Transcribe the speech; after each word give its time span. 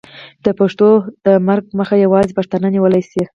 د 0.45 0.47
پښتو 0.59 0.89
د 1.25 1.27
مرګ 1.47 1.65
مخه 1.79 1.95
یوازې 2.05 2.37
پښتانه 2.37 2.67
نیولی 2.75 3.01
شي. 3.09 3.23